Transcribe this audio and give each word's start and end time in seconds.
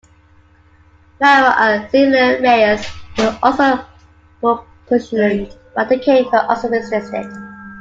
Marrow 1.19 1.53
and 1.59 1.83
Cecilia 1.91 2.41
Reyes 2.41 2.87
were 3.19 3.37
also 3.43 3.85
propositioned 4.41 5.55
by 5.75 5.83
the 5.83 5.99
King, 5.99 6.25
but 6.31 6.45
also 6.49 6.69
resisted. 6.69 7.31